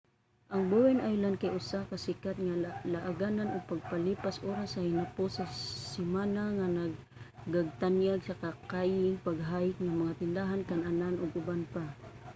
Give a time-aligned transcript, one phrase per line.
[0.53, 2.55] ang bowen island kay usa ka sikat nga
[2.93, 5.45] laaganan o pampalipas oras sa hinapos sa
[5.95, 11.83] semana nga nagagtanyag og kayaking pag-hike mga tindahan kan-anan ug uban pa